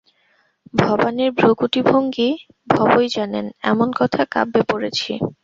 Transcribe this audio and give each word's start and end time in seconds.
ভবানীর 0.73 1.31
ভ্রূকুটিভঙ্গি 1.31 2.29
ভবই 2.67 3.07
জানেন, 3.09 3.45
এমন 3.63 3.89
কথা 3.99 4.21
কাব্যে 4.33 4.61
পড়েছি। 4.69 5.11